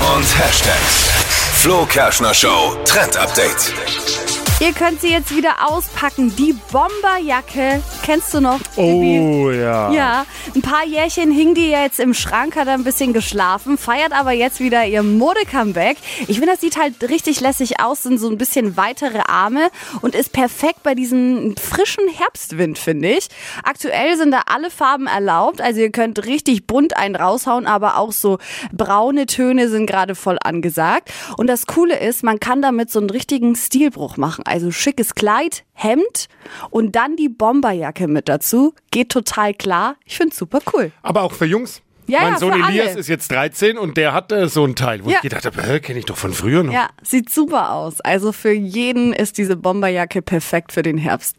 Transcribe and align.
Und 0.00 0.38
Hashtags. 0.38 1.10
Flo 1.54 1.84
Kerschner 1.86 2.32
Show 2.32 2.76
Trend 2.84 3.16
Update. 3.16 3.72
Ihr 4.60 4.72
könnt 4.72 5.00
sie 5.00 5.10
jetzt 5.10 5.34
wieder 5.34 5.68
auspacken. 5.68 6.34
Die 6.36 6.54
Bomberjacke. 6.70 7.82
Kennst 8.08 8.32
du 8.32 8.40
noch? 8.40 8.58
Oh 8.76 9.50
ja. 9.50 9.92
Ja, 9.92 10.26
ein 10.54 10.62
paar 10.62 10.86
Jährchen 10.86 11.30
hing 11.30 11.52
die 11.52 11.68
ja 11.68 11.82
jetzt 11.82 12.00
im 12.00 12.14
Schrank, 12.14 12.56
hat 12.56 12.66
ein 12.66 12.82
bisschen 12.82 13.12
geschlafen, 13.12 13.76
feiert 13.76 14.12
aber 14.12 14.32
jetzt 14.32 14.60
wieder 14.60 14.86
ihr 14.86 15.02
Mode-Comeback. 15.02 15.98
Ich 16.26 16.38
finde, 16.38 16.52
das 16.52 16.62
sieht 16.62 16.78
halt 16.78 16.94
richtig 17.10 17.40
lässig 17.40 17.80
aus, 17.80 18.04
sind 18.04 18.16
so 18.16 18.30
ein 18.30 18.38
bisschen 18.38 18.78
weitere 18.78 19.18
Arme 19.28 19.68
und 20.00 20.14
ist 20.14 20.32
perfekt 20.32 20.82
bei 20.84 20.94
diesem 20.94 21.54
frischen 21.58 22.08
Herbstwind, 22.08 22.78
finde 22.78 23.10
ich. 23.10 23.28
Aktuell 23.62 24.16
sind 24.16 24.30
da 24.30 24.40
alle 24.46 24.70
Farben 24.70 25.06
erlaubt, 25.06 25.60
also 25.60 25.80
ihr 25.80 25.92
könnt 25.92 26.24
richtig 26.24 26.66
bunt 26.66 26.96
einen 26.96 27.14
raushauen, 27.14 27.66
aber 27.66 27.98
auch 27.98 28.12
so 28.12 28.38
braune 28.72 29.26
Töne 29.26 29.68
sind 29.68 29.84
gerade 29.84 30.14
voll 30.14 30.38
angesagt. 30.42 31.12
Und 31.36 31.46
das 31.46 31.66
Coole 31.66 31.98
ist, 31.98 32.24
man 32.24 32.40
kann 32.40 32.62
damit 32.62 32.90
so 32.90 33.00
einen 33.00 33.10
richtigen 33.10 33.54
Stilbruch 33.54 34.16
machen. 34.16 34.44
Also 34.46 34.70
schickes 34.70 35.14
Kleid, 35.14 35.64
Hemd 35.74 36.28
und 36.70 36.96
dann 36.96 37.14
die 37.14 37.28
Bomberjacke 37.28 37.97
mit 38.06 38.28
dazu. 38.28 38.74
Geht 38.92 39.08
total 39.10 39.54
klar. 39.54 39.96
Ich 40.04 40.16
find's 40.16 40.36
super 40.36 40.60
cool. 40.72 40.92
Aber 41.02 41.22
auch 41.22 41.32
für 41.32 41.46
Jungs. 41.46 41.82
Ja, 42.06 42.20
mein 42.22 42.32
ja, 42.34 42.38
Sohn 42.38 42.52
für 42.54 42.64
alle. 42.64 42.72
Elias 42.80 42.96
ist 42.96 43.08
jetzt 43.08 43.30
13 43.30 43.76
und 43.76 43.98
der 43.98 44.14
hat 44.14 44.32
äh, 44.32 44.48
so 44.48 44.64
ein 44.64 44.74
Teil, 44.74 45.04
wo 45.04 45.10
Ja. 45.10 45.16
ich 45.16 45.22
gedacht 45.22 45.44
habe, 45.44 45.80
kenne 45.80 45.98
ich 45.98 46.06
doch 46.06 46.16
von 46.16 46.32
früher 46.32 46.62
noch. 46.62 46.72
Ja, 46.72 46.88
sieht 47.02 47.28
super 47.28 47.72
aus. 47.72 48.00
Also 48.00 48.32
für 48.32 48.52
jeden 48.52 49.12
ist 49.12 49.36
diese 49.36 49.56
Bomberjacke 49.56 50.22
perfekt 50.22 50.72
für 50.72 50.82
den 50.82 50.96
Herbst. 50.96 51.36